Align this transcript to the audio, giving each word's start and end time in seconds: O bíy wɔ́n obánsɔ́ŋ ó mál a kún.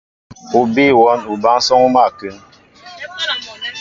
O 0.57 0.59
bíy 0.73 0.91
wɔ́n 0.99 1.19
obánsɔ́ŋ 1.33 1.79
ó 1.85 1.89
mál 1.95 2.07
a 2.09 2.15
kún. 2.17 2.35